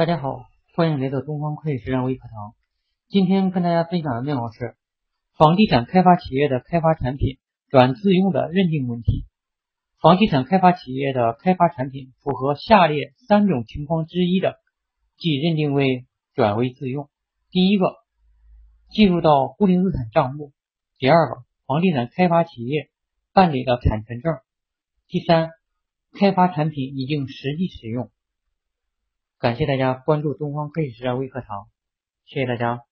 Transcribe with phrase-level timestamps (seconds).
[0.00, 2.54] 大家好，欢迎来到东方会计实战微课堂。
[3.10, 4.74] 今天跟大家分享的内容是
[5.36, 7.36] 房地产开发企业的开发产品
[7.68, 9.26] 转自用的认定问题。
[10.00, 14.54] 房地产开发企业的开发产品符合下列三种情况之一的，
[15.18, 17.10] 即认定为转为自用。
[17.50, 17.94] 第一个，
[18.88, 20.52] 计入到固定资产账目；
[20.96, 22.88] 第二个，房地产开发企业
[23.34, 24.36] 办理了产权证；
[25.08, 25.50] 第三，
[26.18, 28.10] 开发产品已经实际使用。
[29.40, 31.66] 感谢大家关注东方科技实战微课堂，
[32.26, 32.89] 谢谢大家。